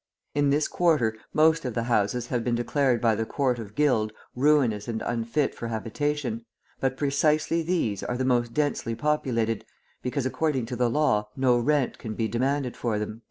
[0.33, 4.11] In this quarter most of the houses have been declared by the Court of Guild
[4.35, 6.43] ruinous and unfit for habitation,
[6.79, 9.63] but precisely these are the most densely populated,
[10.01, 13.19] because, according to the law, no rent can be demanded for them."